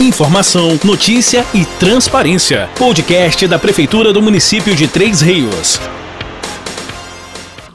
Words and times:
Informação, 0.00 0.78
notícia 0.84 1.44
e 1.52 1.64
transparência. 1.80 2.70
Podcast 2.78 3.48
da 3.48 3.58
Prefeitura 3.58 4.12
do 4.12 4.22
município 4.22 4.72
de 4.72 4.86
Três 4.86 5.20
Rios. 5.20 5.80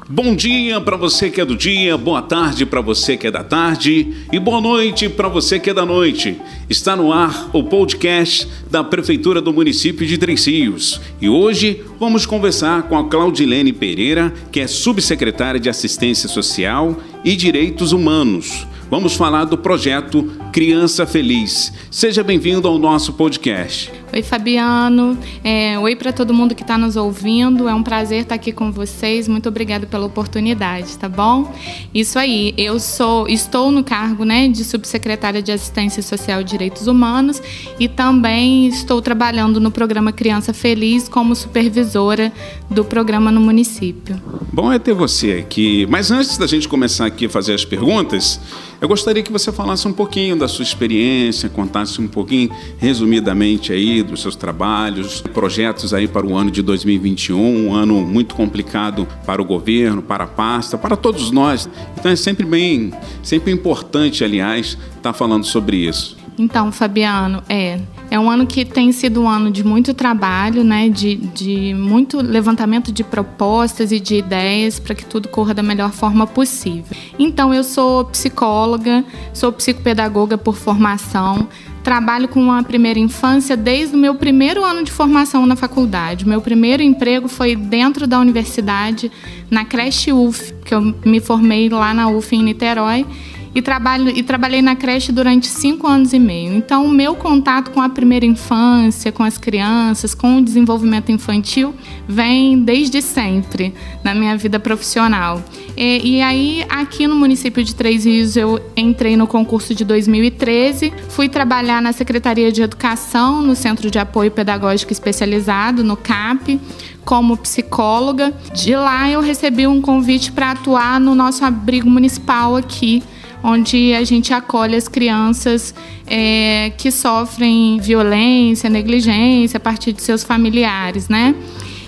Bom 0.09 0.33
dia 0.33 0.79
para 0.79 0.95
você 0.95 1.29
que 1.29 1.41
é 1.41 1.45
do 1.45 1.53
dia, 1.53 1.97
boa 1.97 2.21
tarde 2.21 2.65
para 2.65 2.79
você 2.79 3.17
que 3.17 3.27
é 3.27 3.31
da 3.31 3.43
tarde 3.43 4.13
e 4.31 4.39
boa 4.39 4.61
noite 4.61 5.09
para 5.09 5.27
você 5.27 5.59
que 5.59 5.69
é 5.69 5.73
da 5.73 5.85
noite. 5.85 6.39
Está 6.69 6.95
no 6.95 7.11
ar 7.11 7.49
o 7.51 7.61
podcast 7.61 8.47
da 8.71 8.85
Prefeitura 8.85 9.41
do 9.41 9.51
município 9.51 10.07
de 10.07 10.17
Três 10.17 10.45
Rios. 10.45 11.01
E 11.19 11.27
hoje 11.27 11.83
vamos 11.99 12.25
conversar 12.25 12.83
com 12.83 12.97
a 12.97 13.09
Claudilene 13.09 13.73
Pereira, 13.73 14.33
que 14.49 14.61
é 14.61 14.67
subsecretária 14.67 15.59
de 15.59 15.67
Assistência 15.67 16.29
Social 16.29 16.95
e 17.25 17.35
Direitos 17.35 17.91
Humanos. 17.91 18.65
Vamos 18.89 19.15
falar 19.15 19.43
do 19.43 19.57
projeto 19.57 20.29
Criança 20.53 21.07
Feliz. 21.07 21.73
Seja 21.89 22.23
bem-vindo 22.23 22.67
ao 22.67 22.77
nosso 22.77 23.13
podcast. 23.13 23.91
Oi, 24.13 24.21
Fabiano. 24.21 25.17
É, 25.43 25.79
oi 25.79 25.95
para 25.95 26.13
todo 26.13 26.31
mundo 26.31 26.53
que 26.53 26.61
está 26.61 26.77
nos 26.77 26.95
ouvindo. 26.95 27.67
É 27.67 27.73
um 27.73 27.81
prazer 27.81 28.21
estar 28.21 28.35
aqui 28.35 28.51
com 28.51 28.71
vocês. 28.71 29.27
Muito 29.27 29.49
obrigada 29.49 29.87
pela 29.87 30.05
oportunidade, 30.05 30.95
tá 30.99 31.09
bom? 31.09 31.51
Isso 31.91 32.19
aí. 32.19 32.53
Eu 32.55 32.79
sou, 32.79 33.27
estou 33.27 33.71
no 33.71 33.83
cargo, 33.83 34.23
né, 34.23 34.47
de 34.47 34.63
subsecretária 34.63 35.41
de 35.41 35.51
Assistência 35.51 36.03
Social 36.03 36.41
e 36.41 36.43
Direitos 36.43 36.85
Humanos 36.85 37.41
e 37.79 37.87
também 37.87 38.67
estou 38.67 39.01
trabalhando 39.01 39.59
no 39.59 39.71
programa 39.71 40.13
Criança 40.13 40.53
Feliz 40.53 41.09
como 41.09 41.35
supervisora 41.35 42.31
do 42.69 42.85
programa 42.85 43.31
no 43.31 43.41
município. 43.41 44.21
Bom 44.51 44.71
é 44.71 44.77
ter 44.77 44.93
você 44.93 45.43
aqui. 45.43 45.87
Mas 45.89 46.11
antes 46.11 46.37
da 46.37 46.45
gente 46.45 46.67
começar 46.67 47.07
aqui 47.07 47.25
a 47.25 47.29
fazer 47.29 47.55
as 47.55 47.65
perguntas, 47.65 48.39
eu 48.79 48.87
gostaria 48.87 49.23
que 49.23 49.31
você 49.31 49.51
falasse 49.51 49.87
um 49.87 49.93
pouquinho 49.93 50.35
da 50.43 50.47
sua 50.47 50.63
experiência, 50.63 51.47
contasse 51.47 52.01
um 52.01 52.07
pouquinho 52.07 52.49
resumidamente 52.77 53.71
aí 53.71 54.03
dos 54.03 54.21
seus 54.21 54.35
trabalhos, 54.35 55.21
projetos 55.21 55.93
aí 55.93 56.05
para 56.05 56.25
o 56.25 56.35
ano 56.35 56.51
de 56.51 56.61
2021, 56.61 57.67
um 57.67 57.73
ano 57.73 58.01
muito 58.01 58.35
complicado 58.35 59.07
para 59.25 59.41
o 59.41 59.45
governo, 59.45 60.01
para 60.01 60.25
a 60.25 60.27
pasta, 60.27 60.77
para 60.77 60.97
todos 60.97 61.31
nós. 61.31 61.69
Então 61.97 62.11
é 62.11 62.15
sempre 62.17 62.45
bem, 62.45 62.91
sempre 63.23 63.53
importante, 63.53 64.21
aliás, 64.21 64.77
estar 64.97 65.13
falando 65.13 65.45
sobre 65.45 65.77
isso. 65.77 66.17
Então, 66.37 66.71
Fabiano, 66.71 67.41
é. 67.47 67.79
É 68.13 68.19
um 68.19 68.29
ano 68.29 68.45
que 68.45 68.63
tem 68.63 68.91
sido 68.91 69.23
um 69.23 69.27
ano 69.27 69.49
de 69.49 69.63
muito 69.63 69.91
trabalho, 69.91 70.63
né? 70.63 70.87
De, 70.87 71.15
de 71.15 71.73
muito 71.73 72.21
levantamento 72.21 72.91
de 72.91 73.03
propostas 73.03 73.91
e 73.91 73.99
de 73.99 74.17
ideias 74.17 74.77
para 74.77 74.93
que 74.93 75.03
tudo 75.03 75.27
corra 75.27 75.51
da 75.51 75.63
melhor 75.63 75.91
forma 75.91 76.27
possível. 76.27 76.95
Então, 77.17 77.51
eu 77.51 77.63
sou 77.63 78.05
psicóloga, 78.05 79.03
sou 79.33 79.51
psicopedagoga 79.51 80.37
por 80.37 80.55
formação, 80.55 81.47
trabalho 81.83 82.27
com 82.27 82.51
a 82.51 82.61
primeira 82.61 82.99
infância 82.99 83.57
desde 83.57 83.95
o 83.95 83.97
meu 83.97 84.13
primeiro 84.13 84.63
ano 84.63 84.83
de 84.83 84.91
formação 84.91 85.47
na 85.47 85.55
faculdade. 85.55 86.27
Meu 86.27 86.39
primeiro 86.39 86.83
emprego 86.83 87.27
foi 87.27 87.55
dentro 87.55 88.05
da 88.05 88.19
universidade, 88.19 89.11
na 89.49 89.65
creche 89.65 90.13
UF, 90.13 90.53
que 90.63 90.75
eu 90.75 90.81
me 91.03 91.19
formei 91.19 91.67
lá 91.67 91.95
na 91.95 92.07
UF 92.09 92.35
em 92.35 92.43
Niterói 92.43 93.07
e, 93.55 93.61
trabalho, 93.61 94.09
e 94.09 94.23
trabalhei 94.23 94.61
na 94.61 94.75
creche 94.75 95.11
durante 95.11 95.47
cinco 95.47 95.87
anos 95.87 96.13
e 96.13 96.19
meio. 96.19 96.53
Então, 96.53 96.85
o 96.85 96.89
meu 96.89 97.15
contato 97.15 97.71
com 97.71 97.81
a 97.81 97.89
primeira 97.89 98.25
infância, 98.25 99.11
com 99.11 99.23
as 99.23 99.37
crianças, 99.37 100.15
com 100.15 100.37
o 100.37 100.41
desenvolvimento 100.41 101.11
infantil, 101.11 101.73
vem 102.07 102.63
desde 102.63 103.01
sempre 103.01 103.73
na 104.03 104.15
minha 104.15 104.35
vida 104.35 104.59
profissional. 104.59 105.41
E, 105.77 106.17
e 106.17 106.21
aí, 106.21 106.65
aqui 106.67 107.07
no 107.07 107.15
município 107.15 107.63
de 107.63 107.75
Três 107.75 108.05
Rios, 108.05 108.35
eu 108.35 108.59
entrei 108.75 109.15
no 109.15 109.27
concurso 109.27 109.75
de 109.75 109.85
2013, 109.85 110.91
fui 111.09 111.29
trabalhar 111.29 111.81
na 111.81 111.93
Secretaria 111.93 112.51
de 112.51 112.61
Educação, 112.61 113.41
no 113.41 113.55
Centro 113.55 113.91
de 113.91 113.99
Apoio 113.99 114.31
Pedagógico 114.31 114.91
Especializado, 114.91 115.83
no 115.83 115.95
CAP, 115.95 116.59
como 117.05 117.37
psicóloga. 117.37 118.33
De 118.53 118.75
lá, 118.75 119.09
eu 119.09 119.21
recebi 119.21 119.67
um 119.67 119.81
convite 119.81 120.31
para 120.31 120.51
atuar 120.51 120.99
no 120.99 121.13
nosso 121.13 121.45
abrigo 121.45 121.89
municipal 121.89 122.55
aqui 122.55 123.03
onde 123.43 123.93
a 123.93 124.03
gente 124.03 124.33
acolhe 124.33 124.75
as 124.75 124.87
crianças 124.87 125.75
é, 126.07 126.71
que 126.77 126.89
sofrem 126.89 127.79
violência, 127.79 128.69
negligência 128.69 129.57
a 129.57 129.59
partir 129.59 129.93
de 129.93 130.01
seus 130.01 130.23
familiares, 130.23 131.09
né? 131.09 131.35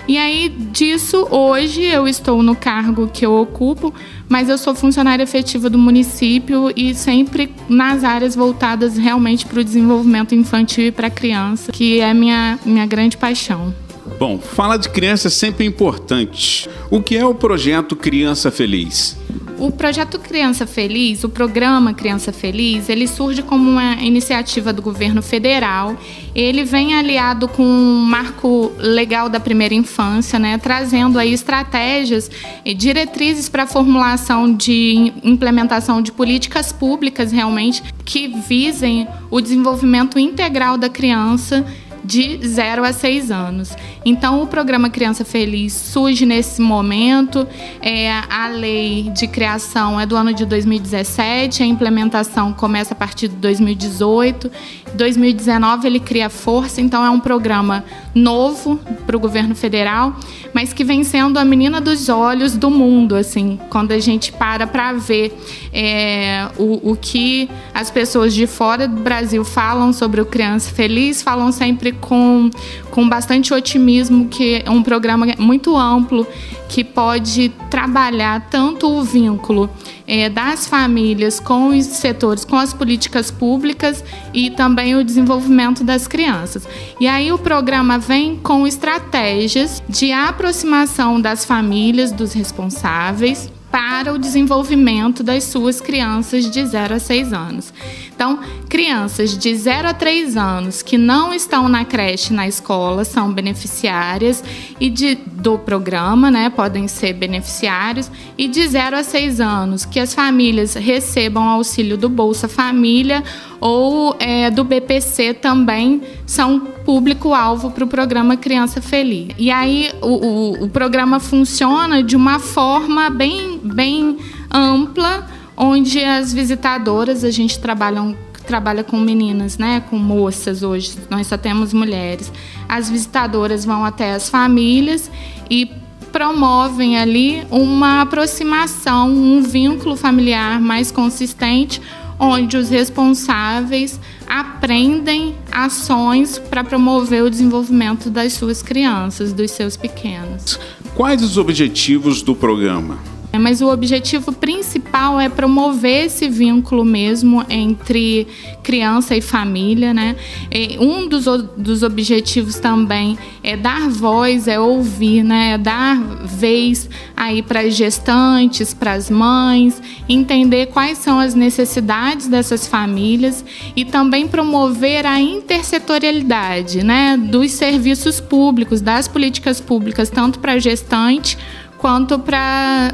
E 0.08 0.16
aí, 0.18 0.48
disso, 0.48 1.26
hoje 1.32 1.82
eu 1.82 2.06
estou 2.06 2.40
no 2.40 2.54
cargo 2.54 3.08
que 3.12 3.26
eu 3.26 3.34
ocupo, 3.34 3.92
mas 4.28 4.48
eu 4.48 4.56
sou 4.56 4.72
funcionária 4.72 5.24
efetiva 5.24 5.68
do 5.68 5.76
município 5.76 6.72
e 6.76 6.94
sempre 6.94 7.52
nas 7.68 8.04
áreas 8.04 8.36
voltadas 8.36 8.96
realmente 8.96 9.44
para 9.44 9.58
o 9.58 9.64
desenvolvimento 9.64 10.32
infantil 10.32 10.86
e 10.86 10.92
para 10.92 11.08
a 11.08 11.10
criança, 11.10 11.72
que 11.72 12.00
é 12.00 12.14
minha, 12.14 12.56
minha 12.64 12.86
grande 12.86 13.16
paixão. 13.16 13.74
Bom, 14.16 14.38
fala 14.38 14.76
de 14.76 14.88
criança 14.88 15.26
é 15.26 15.30
sempre 15.30 15.66
importante. 15.66 16.70
O 16.88 17.02
que 17.02 17.16
é 17.16 17.26
o 17.26 17.34
projeto 17.34 17.96
Criança 17.96 18.52
Feliz? 18.52 19.16
O 19.58 19.70
projeto 19.70 20.18
Criança 20.18 20.66
Feliz, 20.66 21.24
o 21.24 21.30
programa 21.30 21.94
Criança 21.94 22.30
Feliz, 22.30 22.90
ele 22.90 23.08
surge 23.08 23.42
como 23.42 23.70
uma 23.70 23.94
iniciativa 24.02 24.70
do 24.70 24.82
governo 24.82 25.22
federal. 25.22 25.96
Ele 26.34 26.62
vem 26.62 26.94
aliado 26.94 27.48
com 27.48 27.62
um 27.62 28.02
marco 28.04 28.70
legal 28.76 29.30
da 29.30 29.40
primeira 29.40 29.74
infância, 29.74 30.38
né, 30.38 30.58
trazendo 30.58 31.18
aí 31.18 31.32
estratégias 31.32 32.30
e 32.66 32.74
diretrizes 32.74 33.48
para 33.48 33.62
a 33.62 33.66
formulação 33.66 34.52
de 34.52 35.12
implementação 35.24 36.02
de 36.02 36.12
políticas 36.12 36.70
públicas 36.70 37.32
realmente 37.32 37.82
que 38.04 38.28
visem 38.28 39.08
o 39.30 39.40
desenvolvimento 39.40 40.18
integral 40.18 40.76
da 40.76 40.90
criança 40.90 41.64
de 42.06 42.38
0 42.46 42.84
a 42.84 42.92
6 42.92 43.30
anos. 43.30 43.76
Então, 44.04 44.42
o 44.42 44.46
programa 44.46 44.88
Criança 44.88 45.24
Feliz 45.24 45.72
surge 45.72 46.24
nesse 46.24 46.62
momento. 46.62 47.46
É, 47.82 48.10
a 48.30 48.48
lei 48.48 49.10
de 49.10 49.26
criação 49.26 50.00
é 50.00 50.06
do 50.06 50.16
ano 50.16 50.32
de 50.32 50.46
2017, 50.46 51.62
a 51.62 51.66
implementação 51.66 52.52
começa 52.52 52.94
a 52.94 52.96
partir 52.96 53.28
de 53.28 53.36
2018. 53.36 54.50
2019 54.94 55.86
ele 55.86 56.00
cria 56.00 56.30
força, 56.30 56.80
então 56.80 57.04
é 57.04 57.10
um 57.10 57.20
programa 57.20 57.84
novo 58.16 58.80
para 59.06 59.14
o 59.14 59.20
governo 59.20 59.54
federal, 59.54 60.16
mas 60.54 60.72
que 60.72 60.82
vem 60.82 61.04
sendo 61.04 61.38
a 61.38 61.44
menina 61.44 61.82
dos 61.82 62.08
olhos 62.08 62.56
do 62.56 62.70
mundo, 62.70 63.14
assim, 63.14 63.60
quando 63.68 63.92
a 63.92 63.98
gente 63.98 64.32
para 64.32 64.66
para 64.66 64.94
ver 64.94 65.36
é, 65.70 66.48
o, 66.56 66.92
o 66.92 66.96
que 66.96 67.48
as 67.74 67.90
pessoas 67.90 68.32
de 68.34 68.46
fora 68.46 68.88
do 68.88 69.02
Brasil 69.02 69.44
falam 69.44 69.92
sobre 69.92 70.20
o 70.20 70.24
Criança 70.24 70.70
Feliz, 70.70 71.20
falam 71.20 71.52
sempre 71.52 71.92
com, 71.92 72.50
com 72.90 73.06
bastante 73.06 73.52
otimismo, 73.52 74.28
que 74.28 74.62
é 74.64 74.70
um 74.70 74.82
programa 74.82 75.26
muito 75.38 75.76
amplo 75.76 76.26
que 76.70 76.82
pode 76.82 77.52
trabalhar 77.70 78.48
tanto 78.50 78.90
o 78.90 79.04
vínculo 79.04 79.68
é, 80.06 80.28
das 80.28 80.66
famílias 80.66 81.40
com 81.40 81.68
os 81.68 81.86
setores, 81.86 82.44
com 82.44 82.56
as 82.56 82.72
políticas 82.72 83.30
públicas 83.30 84.04
e 84.32 84.50
também 84.50 84.94
o 84.94 85.04
desenvolvimento 85.04 85.82
das 85.82 86.06
crianças. 86.06 86.66
E 87.00 87.06
aí 87.06 87.32
o 87.32 87.38
programa 87.38 87.98
vem 87.98 88.36
com 88.36 88.66
estratégias 88.66 89.82
de 89.88 90.12
aproximação 90.12 91.20
das 91.20 91.44
famílias, 91.44 92.12
dos 92.12 92.32
responsáveis, 92.32 93.50
para 93.70 94.12
o 94.12 94.18
desenvolvimento 94.18 95.22
das 95.22 95.44
suas 95.44 95.80
crianças 95.80 96.50
de 96.50 96.64
0 96.64 96.94
a 96.94 96.98
6 96.98 97.32
anos. 97.32 97.74
Então, 98.16 98.38
crianças 98.66 99.36
de 99.36 99.54
0 99.54 99.88
a 99.88 99.92
3 99.92 100.38
anos 100.38 100.80
que 100.80 100.96
não 100.96 101.34
estão 101.34 101.68
na 101.68 101.84
creche, 101.84 102.32
na 102.32 102.48
escola, 102.48 103.04
são 103.04 103.30
beneficiárias 103.30 104.42
e 104.80 104.88
de, 104.88 105.16
do 105.16 105.58
programa, 105.58 106.30
né, 106.30 106.48
podem 106.48 106.88
ser 106.88 107.12
beneficiários, 107.12 108.10
e 108.38 108.48
de 108.48 108.66
0 108.66 108.96
a 108.96 109.02
6 109.02 109.38
anos 109.38 109.84
que 109.84 110.00
as 110.00 110.14
famílias 110.14 110.72
recebam 110.72 111.44
auxílio 111.44 111.98
do 111.98 112.08
Bolsa 112.08 112.48
Família 112.48 113.22
ou 113.60 114.16
é, 114.18 114.50
do 114.50 114.64
BPC 114.64 115.34
também 115.34 116.00
são 116.24 116.60
público-alvo 116.86 117.70
para 117.70 117.84
o 117.84 117.86
programa 117.86 118.34
Criança 118.34 118.80
Feliz. 118.80 119.34
E 119.36 119.50
aí 119.50 119.90
o, 120.00 120.06
o, 120.06 120.64
o 120.64 120.68
programa 120.70 121.20
funciona 121.20 122.02
de 122.02 122.16
uma 122.16 122.38
forma 122.38 123.10
bem, 123.10 123.60
bem 123.62 124.16
ampla 124.50 125.35
onde 125.56 126.04
as 126.04 126.32
visitadoras, 126.32 127.24
a 127.24 127.30
gente 127.30 127.58
trabalha, 127.58 128.16
trabalha 128.46 128.84
com 128.84 128.98
meninas, 128.98 129.56
né, 129.58 129.82
com 129.88 129.96
moças 129.96 130.62
hoje, 130.62 130.96
nós 131.10 131.26
só 131.26 131.36
temos 131.36 131.72
mulheres. 131.72 132.32
As 132.68 132.90
visitadoras 132.90 133.64
vão 133.64 133.84
até 133.84 134.12
as 134.12 134.28
famílias 134.28 135.10
e 135.50 135.70
promovem 136.12 136.98
ali 136.98 137.42
uma 137.50 138.02
aproximação, 138.02 139.10
um 139.10 139.42
vínculo 139.42 139.96
familiar 139.96 140.60
mais 140.60 140.90
consistente, 140.90 141.80
onde 142.18 142.56
os 142.56 142.70
responsáveis 142.70 144.00
aprendem 144.26 145.34
ações 145.52 146.38
para 146.38 146.64
promover 146.64 147.22
o 147.22 147.30
desenvolvimento 147.30 148.08
das 148.08 148.32
suas 148.32 148.62
crianças, 148.62 149.32
dos 149.32 149.50
seus 149.50 149.76
pequenos. 149.76 150.58
Quais 150.94 151.22
os 151.22 151.36
objetivos 151.36 152.22
do 152.22 152.34
programa? 152.34 152.98
Mas 153.38 153.60
o 153.60 153.68
objetivo 153.68 154.32
principal 154.32 155.20
é 155.20 155.28
promover 155.28 156.06
esse 156.06 156.28
vínculo 156.28 156.84
mesmo 156.84 157.44
entre 157.48 158.26
criança 158.62 159.16
e 159.16 159.20
família, 159.20 159.94
né? 159.94 160.16
E 160.50 160.76
um 160.78 161.08
dos, 161.08 161.24
dos 161.56 161.82
objetivos 161.82 162.58
também 162.58 163.18
é 163.42 163.56
dar 163.56 163.88
voz, 163.88 164.48
é 164.48 164.58
ouvir, 164.58 165.22
né? 165.22 165.52
É 165.52 165.58
dar 165.58 165.96
vez 166.24 166.88
aí 167.16 167.42
para 167.42 167.60
as 167.60 167.74
gestantes, 167.74 168.74
para 168.74 168.92
as 168.92 169.08
mães, 169.10 169.80
entender 170.08 170.66
quais 170.66 170.98
são 170.98 171.18
as 171.18 171.34
necessidades 171.34 172.28
dessas 172.28 172.66
famílias 172.66 173.44
e 173.74 173.84
também 173.84 174.26
promover 174.26 175.06
a 175.06 175.20
intersetorialidade, 175.20 176.82
né? 176.82 177.16
Dos 177.16 177.52
serviços 177.52 178.20
públicos, 178.20 178.80
das 178.80 179.06
políticas 179.06 179.60
públicas, 179.60 180.10
tanto 180.10 180.38
para 180.38 180.58
gestante 180.58 181.38
quanto 181.86 182.18
para 182.18 182.90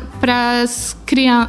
as 0.63 0.95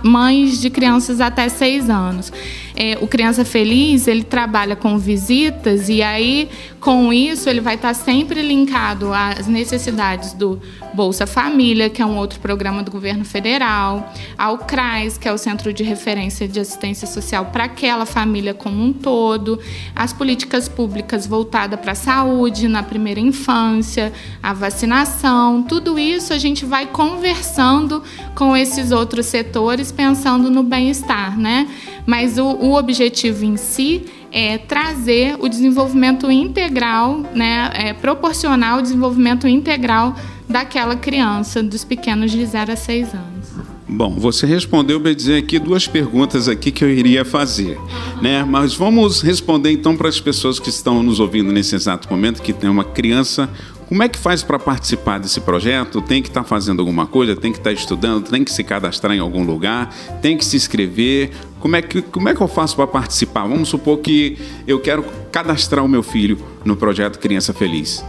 mães 0.03 0.59
de 0.59 0.69
crianças 0.69 1.21
até 1.21 1.47
seis 1.47 1.89
anos. 1.89 2.31
É, 2.75 2.97
o 2.99 3.07
Criança 3.07 3.45
Feliz 3.45 4.07
ele 4.07 4.23
trabalha 4.23 4.75
com 4.75 4.97
visitas 4.97 5.89
e 5.89 6.01
aí 6.01 6.49
com 6.79 7.13
isso 7.13 7.47
ele 7.47 7.61
vai 7.61 7.75
estar 7.75 7.93
sempre 7.93 8.41
linkado 8.41 9.13
às 9.13 9.47
necessidades 9.47 10.33
do 10.33 10.59
Bolsa 10.93 11.25
Família, 11.27 11.89
que 11.89 12.01
é 12.01 12.05
um 12.05 12.17
outro 12.17 12.39
programa 12.39 12.83
do 12.83 12.91
governo 12.91 13.23
federal, 13.23 14.11
ao 14.37 14.57
CRAS, 14.57 15.17
que 15.17 15.27
é 15.27 15.31
o 15.31 15.37
Centro 15.37 15.71
de 15.71 15.83
Referência 15.83 16.47
de 16.47 16.59
Assistência 16.59 17.07
Social 17.07 17.45
para 17.45 17.65
aquela 17.65 18.05
família 18.05 18.53
como 18.53 18.83
um 18.83 18.91
todo, 18.91 19.59
as 19.95 20.11
políticas 20.11 20.67
públicas 20.67 21.25
voltadas 21.25 21.79
para 21.79 21.91
a 21.93 21.95
saúde 21.95 22.67
na 22.67 22.83
primeira 22.83 23.19
infância, 23.19 24.11
a 24.41 24.51
vacinação, 24.51 25.63
tudo 25.63 25.97
isso 25.97 26.33
a 26.33 26.37
gente 26.37 26.65
vai 26.65 26.87
conversando 26.87 28.03
com 28.35 28.57
esses 28.57 28.91
outros 28.91 29.27
setores 29.27 29.52
pensando 29.91 30.49
no 30.49 30.63
bem-estar, 30.63 31.37
né? 31.37 31.67
Mas 32.05 32.37
o, 32.37 32.45
o 32.45 32.75
objetivo 32.75 33.45
em 33.45 33.57
si 33.57 34.05
é 34.31 34.57
trazer 34.57 35.35
o 35.39 35.47
desenvolvimento 35.47 36.29
integral, 36.31 37.19
né, 37.35 37.69
é, 37.73 37.93
proporcionar 37.93 38.79
o 38.79 38.81
desenvolvimento 38.81 39.47
integral 39.47 40.15
daquela 40.49 40.95
criança, 40.95 41.61
dos 41.61 41.83
pequenos 41.83 42.31
de 42.31 42.43
0 42.43 42.71
a 42.71 42.75
6 42.75 43.13
anos. 43.13 43.52
Bom, 43.87 44.15
você 44.17 44.45
respondeu 44.45 44.99
bem 44.99 45.13
dizer 45.13 45.37
aqui 45.37 45.59
duas 45.59 45.87
perguntas 45.87 46.47
aqui 46.47 46.71
que 46.71 46.83
eu 46.83 46.89
iria 46.89 47.25
fazer, 47.25 47.77
né? 48.21 48.43
Mas 48.43 48.73
vamos 48.73 49.21
responder 49.21 49.71
então 49.71 49.95
para 49.97 50.07
as 50.07 50.19
pessoas 50.21 50.57
que 50.59 50.69
estão 50.69 51.03
nos 51.03 51.19
ouvindo 51.19 51.51
nesse 51.51 51.75
exato 51.75 52.09
momento 52.09 52.41
que 52.41 52.53
tem 52.53 52.69
uma 52.69 52.85
criança 52.85 53.49
como 53.93 54.01
é 54.01 54.09
que 54.09 54.17
faz 54.17 54.41
para 54.41 54.57
participar 54.57 55.19
desse 55.19 55.39
projeto? 55.39 56.01
Tem 56.01 56.19
que 56.19 56.27
estar 56.27 56.41
tá 56.41 56.47
fazendo 56.47 56.79
alguma 56.79 57.05
coisa, 57.05 57.35
tem 57.35 57.51
que 57.51 57.59
estar 57.59 57.69
tá 57.69 57.73
estudando, 57.75 58.27
tem 58.27 58.43
que 58.43 58.51
se 58.51 58.63
cadastrar 58.63 59.15
em 59.15 59.19
algum 59.19 59.43
lugar, 59.43 59.93
tem 60.19 60.35
que 60.35 60.43
se 60.43 60.55
inscrever. 60.55 61.29
Como 61.59 61.75
é 61.75 61.81
que, 61.83 62.01
como 62.01 62.27
é 62.27 62.33
que 62.33 62.41
eu 62.41 62.47
faço 62.47 62.75
para 62.75 62.87
participar? 62.87 63.45
Vamos 63.45 63.69
supor 63.69 63.99
que 63.99 64.37
eu 64.65 64.79
quero 64.79 65.05
cadastrar 65.31 65.85
o 65.85 65.87
meu 65.87 66.01
filho 66.01 66.39
no 66.65 66.75
projeto 66.75 67.19
Criança 67.19 67.53
Feliz. 67.53 68.03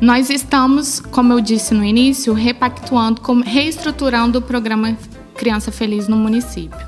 Nós 0.00 0.30
estamos, 0.30 0.98
como 0.98 1.34
eu 1.34 1.40
disse 1.42 1.74
no 1.74 1.84
início, 1.84 2.32
repactuando, 2.32 3.20
reestruturando 3.42 4.38
o 4.38 4.42
programa 4.42 4.96
Criança 5.36 5.70
Feliz 5.70 6.08
no 6.08 6.16
município. 6.16 6.78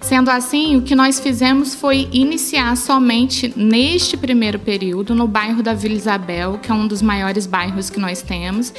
Sendo 0.00 0.30
assim, 0.30 0.76
o 0.76 0.82
que 0.82 0.94
nós 0.94 1.20
fizemos 1.20 1.76
foi 1.76 2.08
iniciar 2.12 2.76
somente 2.76 3.52
neste 3.56 4.16
primeiro 4.16 4.58
período 4.58 5.14
no 5.14 5.28
bairro 5.28 5.62
da 5.62 5.74
Vila 5.74 5.94
Isabel, 5.94 6.58
que 6.60 6.72
é 6.72 6.74
um 6.74 6.88
dos 6.88 7.00
maiores 7.00 7.46
bairros 7.46 7.88
que 7.88 8.00
nós 8.00 8.20
temos, 8.20 8.74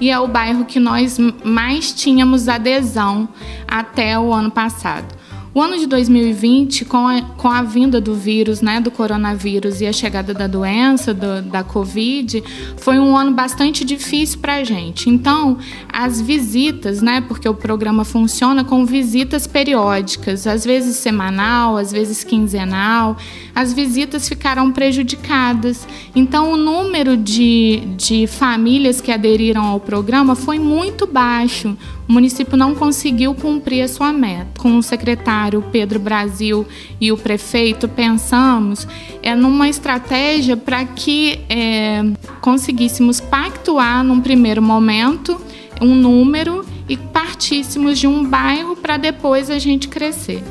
e 0.00 0.08
é 0.08 0.18
o 0.20 0.28
bairro 0.28 0.64
que 0.64 0.78
nós 0.78 1.18
mais 1.44 1.92
tínhamos 1.92 2.48
adesão 2.48 3.28
até 3.66 4.16
o 4.16 4.32
ano 4.32 4.52
passado. 4.52 5.21
O 5.54 5.60
ano 5.60 5.78
de 5.78 5.86
2020, 5.86 6.86
com 6.86 7.06
a, 7.06 7.20
com 7.20 7.46
a 7.46 7.60
vinda 7.60 8.00
do 8.00 8.14
vírus, 8.14 8.62
né, 8.62 8.80
do 8.80 8.90
coronavírus 8.90 9.82
e 9.82 9.86
a 9.86 9.92
chegada 9.92 10.32
da 10.32 10.46
doença, 10.46 11.12
do, 11.12 11.42
da 11.42 11.62
Covid, 11.62 12.42
foi 12.78 12.98
um 12.98 13.14
ano 13.14 13.32
bastante 13.32 13.84
difícil 13.84 14.38
para 14.38 14.54
a 14.54 14.64
gente. 14.64 15.10
Então, 15.10 15.58
as 15.92 16.22
visitas, 16.22 17.02
né, 17.02 17.20
porque 17.20 17.46
o 17.46 17.52
programa 17.52 18.02
funciona 18.02 18.64
com 18.64 18.86
visitas 18.86 19.46
periódicas, 19.46 20.46
às 20.46 20.64
vezes 20.64 20.96
semanal, 20.96 21.76
às 21.76 21.92
vezes 21.92 22.24
quinzenal, 22.24 23.18
as 23.54 23.74
visitas 23.74 24.26
ficaram 24.26 24.72
prejudicadas. 24.72 25.86
Então, 26.16 26.50
o 26.50 26.56
número 26.56 27.14
de, 27.14 27.82
de 27.94 28.26
famílias 28.26 29.02
que 29.02 29.12
aderiram 29.12 29.64
ao 29.64 29.78
programa 29.78 30.34
foi 30.34 30.58
muito 30.58 31.06
baixo 31.06 31.76
o 32.12 32.14
município 32.14 32.58
não 32.58 32.74
conseguiu 32.74 33.34
cumprir 33.34 33.80
a 33.80 33.88
sua 33.88 34.12
meta. 34.12 34.60
Com 34.60 34.76
o 34.76 34.82
secretário 34.82 35.64
Pedro 35.72 35.98
Brasil 35.98 36.66
e 37.00 37.10
o 37.10 37.16
prefeito, 37.16 37.88
pensamos 37.88 38.86
é, 39.22 39.34
numa 39.34 39.66
estratégia 39.66 40.54
para 40.54 40.84
que 40.84 41.40
é, 41.48 42.02
conseguíssemos 42.42 43.18
pactuar, 43.18 44.04
num 44.04 44.20
primeiro 44.20 44.60
momento, 44.60 45.40
um 45.80 45.94
número 45.94 46.66
e 46.86 46.98
partíssemos 46.98 47.98
de 47.98 48.06
um 48.06 48.22
bairro 48.22 48.76
para 48.76 48.98
depois 48.98 49.48
a 49.48 49.58
gente 49.58 49.88
crescer 49.88 50.44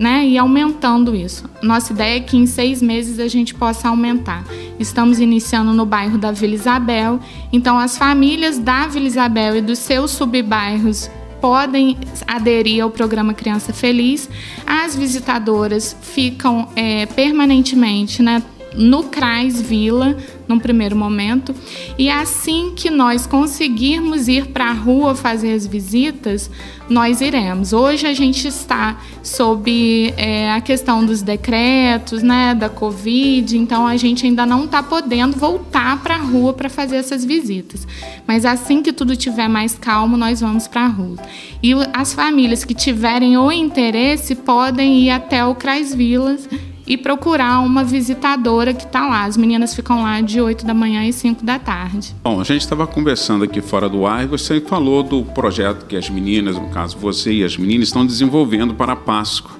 né, 0.00 0.26
e 0.26 0.38
aumentando 0.38 1.14
isso. 1.14 1.44
Nossa 1.62 1.92
ideia 1.92 2.16
é 2.16 2.20
que 2.20 2.34
em 2.34 2.46
seis 2.46 2.80
meses 2.80 3.18
a 3.20 3.28
gente 3.28 3.54
possa 3.54 3.90
aumentar. 3.90 4.42
Estamos 4.78 5.20
iniciando 5.20 5.74
no 5.74 5.84
bairro 5.84 6.16
da 6.16 6.32
Vila 6.32 6.54
Isabel, 6.54 7.20
então 7.52 7.78
as 7.78 7.98
famílias 7.98 8.58
da 8.58 8.86
Vila 8.86 9.06
Isabel 9.06 9.56
e 9.56 9.60
dos 9.60 9.78
seus 9.78 10.12
subbairros 10.12 11.10
podem 11.38 11.98
aderir 12.26 12.82
ao 12.82 12.90
programa 12.90 13.34
Criança 13.34 13.74
Feliz. 13.74 14.26
As 14.66 14.96
visitadoras 14.96 15.94
ficam 16.00 16.68
é, 16.74 17.04
permanentemente 17.04 18.22
né, 18.22 18.42
no 18.74 19.04
CRAS 19.04 19.60
Vila, 19.60 20.16
num 20.50 20.58
primeiro 20.58 20.96
momento, 20.96 21.54
e 21.96 22.10
assim 22.10 22.72
que 22.74 22.90
nós 22.90 23.26
conseguirmos 23.26 24.28
ir 24.28 24.48
para 24.48 24.66
a 24.66 24.72
rua 24.72 25.14
fazer 25.14 25.52
as 25.54 25.66
visitas, 25.66 26.50
nós 26.88 27.20
iremos. 27.20 27.72
Hoje 27.72 28.06
a 28.06 28.12
gente 28.12 28.48
está 28.48 28.98
sob 29.22 30.12
é, 30.16 30.52
a 30.52 30.60
questão 30.60 31.06
dos 31.06 31.22
decretos, 31.22 32.20
né, 32.22 32.52
da 32.52 32.68
Covid, 32.68 33.56
então 33.56 33.86
a 33.86 33.96
gente 33.96 34.26
ainda 34.26 34.44
não 34.44 34.64
está 34.64 34.82
podendo 34.82 35.36
voltar 35.36 36.02
para 36.02 36.16
a 36.16 36.18
rua 36.18 36.52
para 36.52 36.68
fazer 36.68 36.96
essas 36.96 37.24
visitas. 37.24 37.86
Mas 38.26 38.44
assim 38.44 38.82
que 38.82 38.92
tudo 38.92 39.16
tiver 39.16 39.48
mais 39.48 39.76
calmo, 39.78 40.16
nós 40.16 40.40
vamos 40.40 40.66
para 40.66 40.82
a 40.82 40.88
rua. 40.88 41.16
E 41.62 41.72
as 41.92 42.12
famílias 42.12 42.64
que 42.64 42.74
tiverem 42.74 43.38
o 43.38 43.52
interesse 43.52 44.34
podem 44.34 44.98
ir 45.00 45.10
até 45.10 45.44
o 45.44 45.54
CRAS 45.54 45.94
Vilas 45.94 46.48
e 46.90 46.96
procurar 46.96 47.60
uma 47.60 47.84
visitadora 47.84 48.74
que 48.74 48.82
está 48.82 49.06
lá. 49.06 49.22
As 49.22 49.36
meninas 49.36 49.72
ficam 49.72 50.02
lá 50.02 50.20
de 50.20 50.40
8 50.40 50.66
da 50.66 50.74
manhã 50.74 51.04
e 51.04 51.12
5 51.12 51.44
da 51.44 51.56
tarde. 51.56 52.16
Bom, 52.24 52.40
a 52.40 52.42
gente 52.42 52.62
estava 52.62 52.84
conversando 52.84 53.44
aqui 53.44 53.60
fora 53.60 53.88
do 53.88 54.04
ar 54.08 54.24
e 54.24 54.26
você 54.26 54.60
falou 54.60 55.04
do 55.04 55.22
projeto 55.22 55.86
que 55.86 55.94
as 55.94 56.10
meninas, 56.10 56.56
no 56.56 56.68
caso 56.70 56.98
você 56.98 57.32
e 57.32 57.44
as 57.44 57.56
meninas, 57.56 57.86
estão 57.86 58.04
desenvolvendo 58.04 58.74
para 58.74 58.94
a 58.94 58.96
Páscoa, 58.96 59.52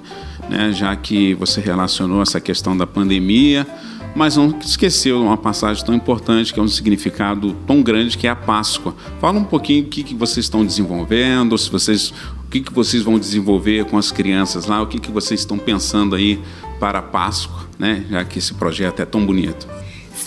né? 0.49 0.73
já 0.73 0.95
que 0.97 1.33
você 1.35 1.61
relacionou 1.61 2.21
essa 2.21 2.41
questão 2.41 2.77
da 2.77 2.85
pandemia 2.85 3.65
mas 4.15 4.37
não 4.37 4.59
esqueceu 4.61 5.23
uma 5.23 5.37
passagem 5.37 5.85
tão 5.85 5.95
importante, 5.95 6.53
que 6.53 6.61
é 6.61 6.63
um 6.63 6.69
significado 6.69 7.57
tão 7.67 7.83
grande 7.83 8.17
que 8.19 8.27
é 8.27 8.31
a 8.31 8.37
Páscoa. 8.37 8.95
Fala 9.21 9.39
um 9.39 9.45
pouquinho 9.45 9.85
o 9.85 9.89
que, 9.89 10.03
que 10.03 10.15
vocês 10.15 10.47
estão 10.47 10.65
desenvolvendo, 10.65 11.57
se 11.57 11.71
vocês, 11.71 12.13
o 12.45 12.51
que, 12.51 12.61
que 12.61 12.73
vocês 12.73 13.03
vão 13.03 13.19
desenvolver 13.19 13.85
com 13.87 13.97
as 13.97 14.11
crianças 14.11 14.67
lá, 14.67 14.83
o 14.83 14.87
que, 14.87 14.99
que 14.99 15.11
vocês 15.11 15.41
estão 15.41 15.59
pensando 15.59 16.15
aí 16.15 16.41
para 16.79 16.99
a 16.99 17.03
Páscoa, 17.03 17.69
né? 17.79 18.05
Já 18.11 18.25
que 18.25 18.39
esse 18.39 18.55
projeto 18.55 19.01
é 19.01 19.05
tão 19.05 19.25
bonito. 19.25 19.67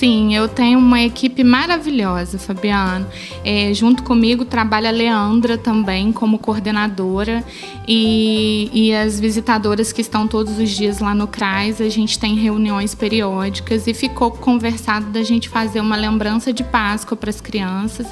Sim, 0.03 0.35
eu 0.35 0.49
tenho 0.49 0.79
uma 0.79 1.01
equipe 1.01 1.45
maravilhosa, 1.45 2.37
Fabiano. 2.37 3.07
É, 3.41 3.73
junto 3.73 4.03
comigo 4.03 4.43
trabalha 4.43 4.89
a 4.89 4.91
Leandra 4.91 5.57
também 5.57 6.11
como 6.11 6.37
coordenadora 6.37 7.41
e, 7.87 8.69
e 8.73 8.93
as 8.93 9.17
visitadoras 9.17 9.93
que 9.93 10.01
estão 10.01 10.27
todos 10.27 10.59
os 10.59 10.71
dias 10.71 10.99
lá 10.99 11.15
no 11.15 11.25
CRAS. 11.25 11.79
A 11.79 11.87
gente 11.87 12.19
tem 12.19 12.35
reuniões 12.35 12.93
periódicas 12.93 13.87
e 13.87 13.93
ficou 13.93 14.29
conversado 14.29 15.05
da 15.05 15.23
gente 15.23 15.47
fazer 15.47 15.79
uma 15.79 15.95
lembrança 15.95 16.51
de 16.51 16.65
Páscoa 16.65 17.15
para 17.15 17.29
as 17.29 17.39
crianças. 17.39 18.05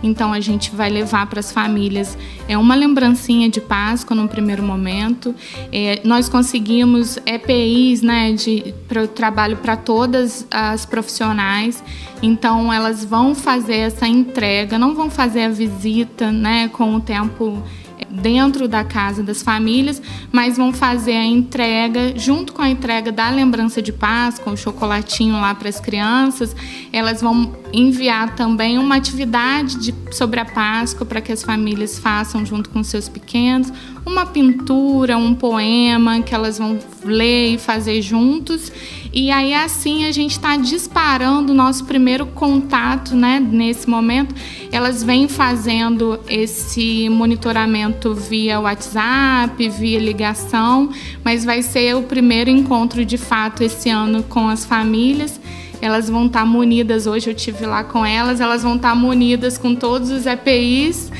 Então 0.00 0.32
a 0.32 0.38
gente 0.38 0.70
vai 0.70 0.90
levar 0.90 1.26
para 1.26 1.40
as 1.40 1.50
famílias 1.50 2.16
é 2.48 2.56
uma 2.58 2.74
lembrancinha 2.74 3.48
de 3.48 3.60
Páscoa 3.60 4.14
no 4.14 4.28
primeiro 4.28 4.62
momento. 4.62 5.34
É, 5.72 6.00
nós 6.04 6.28
conseguimos 6.28 7.18
EPIs, 7.26 8.02
né, 8.02 8.32
de 8.32 8.74
para 8.86 9.06
trabalho 9.06 9.56
para 9.56 9.76
todas 9.76 10.46
as 10.50 10.84
profissionais 10.84 11.31
profissionais, 11.32 11.82
então 12.22 12.72
elas 12.72 13.04
vão 13.04 13.34
fazer 13.34 13.76
essa 13.76 14.06
entrega, 14.06 14.78
não 14.78 14.94
vão 14.94 15.10
fazer 15.10 15.44
a 15.44 15.48
visita, 15.48 16.30
né, 16.30 16.68
com 16.68 16.94
o 16.94 17.00
tempo 17.00 17.62
dentro 18.10 18.68
da 18.68 18.84
casa 18.84 19.22
das 19.22 19.42
famílias, 19.42 20.02
mas 20.30 20.58
vão 20.58 20.72
fazer 20.72 21.12
a 21.12 21.24
entrega, 21.24 22.12
junto 22.16 22.52
com 22.52 22.60
a 22.60 22.68
entrega 22.68 23.10
da 23.10 23.30
lembrança 23.30 23.80
de 23.80 23.90
Páscoa, 23.90 24.52
o 24.52 24.56
chocolatinho 24.56 25.34
lá 25.34 25.54
para 25.54 25.68
as 25.68 25.80
crianças, 25.80 26.54
elas 26.92 27.22
vão 27.22 27.56
enviar 27.72 28.34
também 28.34 28.78
uma 28.78 28.96
atividade 28.96 29.76
de, 29.76 29.94
sobre 30.10 30.40
a 30.40 30.44
Páscoa 30.44 31.06
para 31.06 31.22
que 31.22 31.32
as 31.32 31.42
famílias 31.42 31.98
façam 31.98 32.44
junto 32.44 32.68
com 32.68 32.84
seus 32.84 33.08
pequenos, 33.08 33.72
uma 34.04 34.26
pintura, 34.26 35.16
um 35.16 35.34
poema 35.34 36.20
que 36.20 36.34
elas 36.34 36.58
vão 36.58 36.78
ler 37.04 37.54
e 37.54 37.58
fazer 37.58 38.02
juntos. 38.02 38.70
E 39.12 39.30
aí 39.30 39.52
assim 39.52 40.06
a 40.06 40.12
gente 40.12 40.32
está 40.32 40.56
disparando 40.56 41.52
o 41.52 41.54
nosso 41.54 41.84
primeiro 41.84 42.24
contato, 42.26 43.14
né? 43.14 43.38
Nesse 43.38 43.88
momento, 43.88 44.34
elas 44.70 45.02
vêm 45.02 45.28
fazendo 45.28 46.18
esse 46.26 47.08
monitoramento 47.10 48.14
via 48.14 48.58
WhatsApp, 48.58 49.68
via 49.68 49.98
ligação, 49.98 50.88
mas 51.22 51.44
vai 51.44 51.60
ser 51.60 51.94
o 51.94 52.02
primeiro 52.04 52.48
encontro 52.48 53.04
de 53.04 53.18
fato 53.18 53.62
esse 53.62 53.90
ano 53.90 54.22
com 54.22 54.48
as 54.48 54.64
famílias 54.64 55.38
elas 55.82 56.08
vão 56.08 56.26
estar 56.26 56.46
munidas, 56.46 57.08
hoje 57.08 57.28
eu 57.28 57.34
tive 57.34 57.66
lá 57.66 57.82
com 57.82 58.06
elas, 58.06 58.40
elas 58.40 58.62
vão 58.62 58.76
estar 58.76 58.94
munidas 58.94 59.58
com 59.58 59.74
todos 59.74 60.12
os 60.12 60.26
EPIs, 60.26 61.10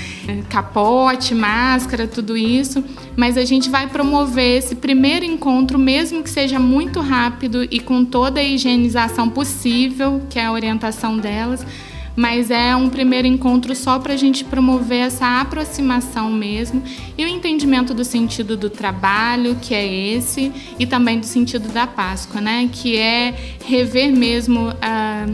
capote, 0.48 1.34
máscara, 1.34 2.06
tudo 2.06 2.36
isso, 2.36 2.84
mas 3.16 3.36
a 3.36 3.44
gente 3.44 3.68
vai 3.68 3.86
promover 3.86 4.58
esse 4.58 4.74
primeiro 4.74 5.24
encontro, 5.24 5.78
mesmo 5.78 6.22
que 6.22 6.30
seja 6.30 6.58
muito 6.58 7.00
rápido 7.00 7.64
e 7.70 7.80
com 7.80 8.04
toda 8.04 8.40
a 8.40 8.44
higienização 8.44 9.28
possível, 9.28 10.22
que 10.28 10.38
é 10.38 10.46
a 10.46 10.52
orientação 10.52 11.18
delas, 11.18 11.66
mas 12.14 12.50
é 12.50 12.76
um 12.76 12.88
primeiro 12.88 13.26
encontro 13.26 13.74
só 13.74 13.98
para 13.98 14.12
a 14.12 14.16
gente 14.16 14.44
promover 14.44 15.06
essa 15.06 15.40
aproximação 15.40 16.30
mesmo. 16.30 16.82
E 17.16 17.24
o 17.24 17.28
entendimento 17.28 17.94
do 17.94 18.04
sentido 18.04 18.56
do 18.56 18.68
trabalho, 18.68 19.56
que 19.60 19.74
é 19.74 19.86
esse, 19.86 20.52
e 20.78 20.86
também 20.86 21.18
do 21.18 21.26
sentido 21.26 21.68
da 21.72 21.86
Páscoa, 21.86 22.40
né? 22.40 22.68
Que 22.70 22.98
é 22.98 23.34
rever 23.64 24.12
mesmo 24.12 24.74
ah, 24.82 25.26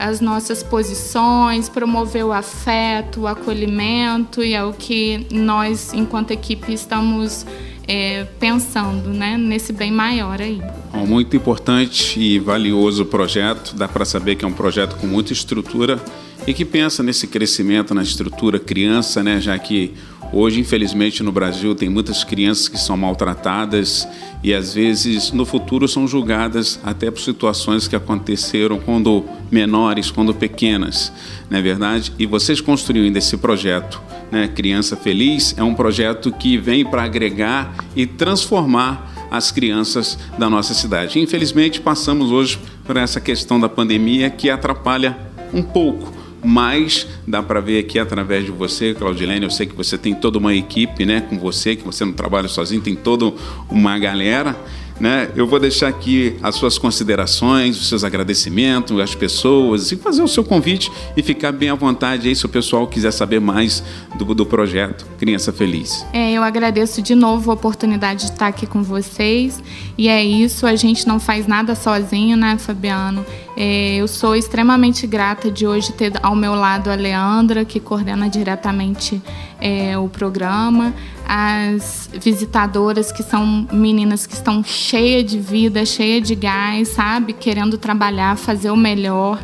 as 0.00 0.18
nossas 0.18 0.62
posições, 0.62 1.68
promover 1.68 2.24
o 2.24 2.32
afeto, 2.32 3.20
o 3.20 3.26
acolhimento, 3.26 4.42
e 4.42 4.54
é 4.54 4.64
o 4.64 4.72
que 4.72 5.26
nós, 5.30 5.92
enquanto 5.92 6.30
equipe, 6.30 6.72
estamos 6.72 7.44
é, 7.86 8.24
pensando 8.40 9.10
né, 9.10 9.36
nesse 9.36 9.74
bem 9.74 9.92
maior 9.92 10.40
aí. 10.40 10.58
Muito 11.06 11.36
importante 11.36 12.18
e 12.18 12.38
valioso 12.38 13.02
o 13.02 13.06
projeto, 13.06 13.76
dá 13.76 13.86
para 13.86 14.06
saber 14.06 14.36
que 14.36 14.44
é 14.44 14.48
um 14.48 14.54
projeto 14.54 14.96
com 14.96 15.06
muita 15.06 15.34
estrutura 15.34 16.02
e 16.46 16.54
que 16.54 16.64
pensa 16.64 17.02
nesse 17.02 17.26
crescimento 17.26 17.92
na 17.92 18.02
estrutura 18.02 18.58
criança, 18.58 19.22
né, 19.22 19.38
já 19.38 19.58
que 19.58 19.92
hoje, 20.32 20.60
infelizmente, 20.60 21.22
no 21.22 21.32
Brasil 21.32 21.74
tem 21.74 21.88
muitas 21.88 22.24
crianças 22.24 22.68
que 22.68 22.78
são 22.78 22.96
maltratadas 22.96 24.06
e 24.42 24.54
às 24.54 24.74
vezes 24.74 25.32
no 25.32 25.44
futuro 25.44 25.86
são 25.86 26.06
julgadas 26.06 26.80
até 26.82 27.10
por 27.10 27.20
situações 27.20 27.86
que 27.86 27.96
aconteceram 27.96 28.78
quando 28.78 29.24
menores, 29.50 30.10
quando 30.10 30.34
pequenas, 30.34 31.12
não 31.48 31.58
é 31.58 31.62
verdade? 31.62 32.12
E 32.18 32.26
vocês 32.26 32.60
construindo 32.60 33.16
esse 33.16 33.36
projeto 33.36 34.00
né, 34.30 34.48
Criança 34.48 34.96
Feliz, 34.96 35.54
é 35.58 35.62
um 35.62 35.74
projeto 35.74 36.30
que 36.32 36.56
vem 36.56 36.84
para 36.84 37.02
agregar 37.02 37.74
e 37.96 38.06
transformar 38.06 39.28
as 39.30 39.50
crianças 39.50 40.18
da 40.38 40.50
nossa 40.50 40.74
cidade. 40.74 41.18
Infelizmente, 41.18 41.80
passamos 41.80 42.30
hoje 42.30 42.58
por 42.84 42.96
essa 42.96 43.20
questão 43.20 43.60
da 43.60 43.68
pandemia 43.68 44.28
que 44.30 44.50
atrapalha 44.50 45.16
um 45.52 45.62
pouco, 45.62 46.12
mas 46.42 47.06
dá 47.26 47.42
para 47.42 47.60
ver 47.60 47.78
aqui 47.78 47.98
através 47.98 48.44
de 48.44 48.50
você, 48.50 48.94
Claudilene, 48.94 49.44
eu 49.44 49.50
sei 49.50 49.66
que 49.66 49.74
você 49.74 49.98
tem 49.98 50.14
toda 50.14 50.38
uma 50.38 50.54
equipe, 50.54 51.04
né, 51.04 51.20
com 51.20 51.38
você, 51.38 51.76
que 51.76 51.84
você 51.84 52.04
não 52.04 52.12
trabalha 52.12 52.48
sozinho, 52.48 52.80
tem 52.80 52.94
toda 52.94 53.32
uma 53.70 53.98
galera 53.98 54.56
né? 55.00 55.30
Eu 55.34 55.46
vou 55.46 55.58
deixar 55.58 55.88
aqui 55.88 56.36
as 56.42 56.54
suas 56.54 56.76
considerações, 56.76 57.80
os 57.80 57.88
seus 57.88 58.04
agradecimentos 58.04 59.00
às 59.00 59.14
pessoas 59.14 59.90
e 59.90 59.96
fazer 59.96 60.22
o 60.22 60.28
seu 60.28 60.44
convite 60.44 60.92
e 61.16 61.22
ficar 61.22 61.50
bem 61.50 61.70
à 61.70 61.74
vontade 61.74 62.28
aí 62.28 62.36
se 62.36 62.44
o 62.44 62.48
pessoal 62.48 62.86
quiser 62.86 63.10
saber 63.10 63.40
mais 63.40 63.82
do, 64.16 64.34
do 64.34 64.44
projeto 64.44 65.06
Criança 65.18 65.52
Feliz. 65.52 66.04
É, 66.12 66.32
eu 66.32 66.42
agradeço 66.42 67.00
de 67.00 67.14
novo 67.14 67.50
a 67.50 67.54
oportunidade 67.54 68.26
de 68.26 68.32
estar 68.32 68.48
aqui 68.48 68.66
com 68.66 68.82
vocês 68.82 69.62
e 69.96 70.06
é 70.08 70.22
isso, 70.22 70.66
a 70.66 70.76
gente 70.76 71.08
não 71.08 71.18
faz 71.18 71.46
nada 71.46 71.74
sozinho, 71.74 72.36
né, 72.36 72.58
Fabiano? 72.58 73.24
É, 73.62 73.96
eu 73.96 74.08
sou 74.08 74.34
extremamente 74.34 75.06
grata 75.06 75.50
de 75.50 75.66
hoje 75.66 75.92
ter 75.92 76.14
ao 76.22 76.34
meu 76.34 76.54
lado 76.54 76.90
a 76.90 76.94
Leandra, 76.94 77.62
que 77.62 77.78
coordena 77.78 78.26
diretamente 78.26 79.20
é, 79.60 79.98
o 79.98 80.08
programa, 80.08 80.94
as 81.28 82.08
visitadoras 82.10 83.12
que 83.12 83.22
são 83.22 83.68
meninas 83.70 84.26
que 84.26 84.32
estão 84.32 84.64
cheias 84.64 85.30
de 85.30 85.38
vida, 85.38 85.84
cheias 85.84 86.26
de 86.26 86.34
gás, 86.34 86.88
sabe? 86.88 87.34
Querendo 87.34 87.76
trabalhar, 87.76 88.34
fazer 88.38 88.70
o 88.70 88.76
melhor. 88.78 89.38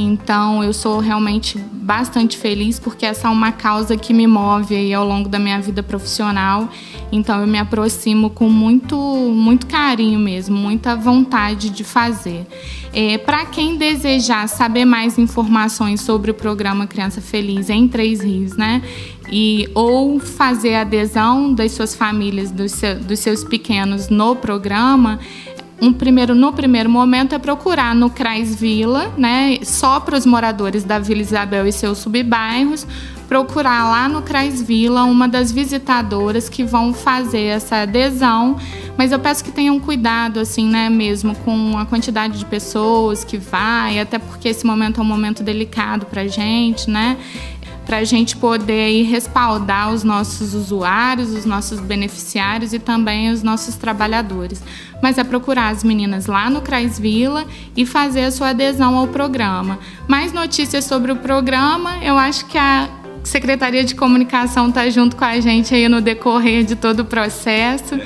Então, 0.00 0.62
eu 0.62 0.72
sou 0.72 1.00
realmente 1.00 1.58
bastante 1.58 2.38
feliz 2.38 2.78
porque 2.78 3.04
essa 3.04 3.26
é 3.26 3.30
uma 3.30 3.50
causa 3.50 3.96
que 3.96 4.14
me 4.14 4.28
move 4.28 4.76
aí 4.76 4.94
ao 4.94 5.04
longo 5.04 5.28
da 5.28 5.40
minha 5.40 5.60
vida 5.60 5.82
profissional. 5.82 6.68
Então, 7.10 7.40
eu 7.40 7.48
me 7.48 7.58
aproximo 7.58 8.30
com 8.30 8.48
muito, 8.48 8.96
muito 8.96 9.66
carinho 9.66 10.20
mesmo, 10.20 10.56
muita 10.56 10.94
vontade 10.94 11.68
de 11.70 11.82
fazer. 11.82 12.46
É, 12.92 13.18
Para 13.18 13.44
quem 13.46 13.76
desejar 13.76 14.48
saber 14.48 14.84
mais 14.84 15.18
informações 15.18 16.00
sobre 16.00 16.30
o 16.30 16.34
programa 16.34 16.86
Criança 16.86 17.20
Feliz 17.20 17.68
em 17.68 17.88
Três 17.88 18.20
Rios, 18.20 18.56
né? 18.56 18.80
E, 19.30 19.68
ou 19.74 20.18
fazer 20.20 20.74
adesão 20.74 21.52
das 21.52 21.72
suas 21.72 21.94
famílias, 21.94 22.50
dos, 22.50 22.72
seu, 22.72 22.98
dos 23.00 23.18
seus 23.18 23.44
pequenos 23.44 24.08
no 24.08 24.36
programa, 24.36 25.18
um 25.80 25.92
primeiro, 25.92 26.34
no 26.34 26.52
primeiro 26.52 26.90
momento 26.90 27.34
é 27.34 27.38
procurar 27.38 27.94
no 27.94 28.10
CRAS 28.10 28.54
Vila, 28.54 29.12
né, 29.16 29.58
só 29.62 30.00
para 30.00 30.16
os 30.16 30.26
moradores 30.26 30.84
da 30.84 30.98
Vila 30.98 31.20
Isabel 31.20 31.66
e 31.66 31.72
seus 31.72 31.98
subbairros, 31.98 32.86
procurar 33.28 33.88
lá 33.88 34.08
no 34.08 34.22
CRAS 34.22 34.60
Vila 34.60 35.04
uma 35.04 35.28
das 35.28 35.52
visitadoras 35.52 36.48
que 36.48 36.64
vão 36.64 36.92
fazer 36.92 37.42
essa 37.42 37.82
adesão, 37.82 38.56
mas 38.96 39.12
eu 39.12 39.18
peço 39.18 39.44
que 39.44 39.52
tenham 39.52 39.78
cuidado 39.78 40.40
assim, 40.40 40.68
né, 40.68 40.90
mesmo 40.90 41.34
com 41.36 41.78
a 41.78 41.86
quantidade 41.86 42.38
de 42.38 42.44
pessoas 42.44 43.22
que 43.22 43.36
vai, 43.36 44.00
até 44.00 44.18
porque 44.18 44.48
esse 44.48 44.66
momento 44.66 45.00
é 45.00 45.02
um 45.02 45.06
momento 45.06 45.42
delicado 45.42 46.06
para 46.06 46.26
gente, 46.26 46.90
né? 46.90 47.16
Para 47.88 47.96
a 47.96 48.04
gente 48.04 48.36
poder 48.36 49.04
respaldar 49.04 49.90
os 49.90 50.04
nossos 50.04 50.52
usuários, 50.52 51.30
os 51.30 51.46
nossos 51.46 51.80
beneficiários 51.80 52.74
e 52.74 52.78
também 52.78 53.30
os 53.30 53.42
nossos 53.42 53.76
trabalhadores. 53.76 54.62
Mas 55.02 55.16
é 55.16 55.24
procurar 55.24 55.70
as 55.70 55.82
meninas 55.82 56.26
lá 56.26 56.50
no 56.50 56.60
Crais 56.60 56.98
Vila 56.98 57.46
e 57.74 57.86
fazer 57.86 58.24
a 58.24 58.30
sua 58.30 58.50
adesão 58.50 58.94
ao 58.94 59.08
programa. 59.08 59.78
Mais 60.06 60.34
notícias 60.34 60.84
sobre 60.84 61.12
o 61.12 61.16
programa, 61.16 61.96
eu 62.04 62.18
acho 62.18 62.44
que 62.44 62.58
a 62.58 62.90
Secretaria 63.22 63.84
de 63.84 63.94
Comunicação 63.94 64.68
está 64.68 64.88
junto 64.88 65.16
com 65.16 65.24
a 65.24 65.38
gente 65.40 65.74
aí 65.74 65.88
no 65.88 66.00
decorrer 66.00 66.64
de 66.64 66.76
todo 66.76 67.00
o 67.00 67.04
processo 67.04 67.98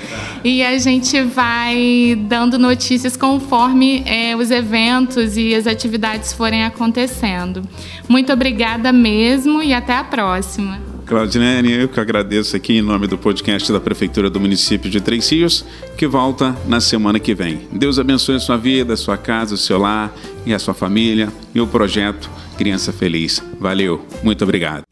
e 0.42 0.62
a 0.62 0.78
gente 0.78 1.20
vai 1.22 2.18
dando 2.28 2.58
notícias 2.58 3.16
conforme 3.16 4.02
é, 4.06 4.34
os 4.36 4.50
eventos 4.50 5.36
e 5.36 5.54
as 5.54 5.66
atividades 5.66 6.32
forem 6.32 6.64
acontecendo. 6.64 7.62
Muito 8.08 8.32
obrigada 8.32 8.92
mesmo 8.92 9.62
e 9.62 9.72
até 9.72 9.96
a 9.96 10.04
próxima. 10.04 10.92
Claudinene, 11.06 11.72
eu 11.72 11.88
que 11.88 12.00
agradeço 12.00 12.56
aqui 12.56 12.78
em 12.78 12.82
nome 12.82 13.06
do 13.06 13.18
podcast 13.18 13.70
da 13.70 13.80
Prefeitura 13.80 14.30
do 14.30 14.40
município 14.40 14.88
de 14.88 15.00
Três 15.00 15.30
Rios, 15.30 15.64
que 15.96 16.06
volta 16.06 16.56
na 16.66 16.80
semana 16.80 17.18
que 17.18 17.34
vem. 17.34 17.68
Deus 17.72 17.98
abençoe 17.98 18.36
a 18.36 18.40
sua 18.40 18.56
vida, 18.56 18.94
a 18.94 18.96
sua 18.96 19.16
casa, 19.16 19.54
o 19.54 19.58
seu 19.58 19.78
lar 19.78 20.12
e 20.46 20.54
a 20.54 20.58
sua 20.58 20.74
família 20.74 21.28
e 21.54 21.60
o 21.60 21.66
projeto 21.66 22.30
Criança 22.56 22.92
Feliz. 22.92 23.42
Valeu, 23.60 24.06
muito 24.22 24.42
obrigado. 24.42 24.91